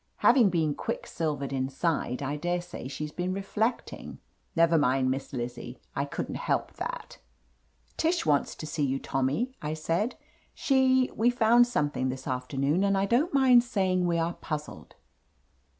[0.25, 4.17] "Having been quick silvered inside, I daresay she's been re flecting!
[4.55, 5.11] Never mind.
[5.11, 7.19] Miss Lizzie— I couldn^t help that."
[7.97, 8.97] "Tish wants to see you.
[8.97, 10.15] Tommy," I said.
[10.55, 14.95] "She— ^we found something this afternoon and I don't mind saying we are puzzled."